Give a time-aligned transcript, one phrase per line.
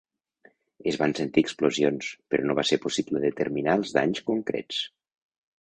[0.91, 4.85] Es van sentir explosions, però no va ser possible determinar els danys concrets.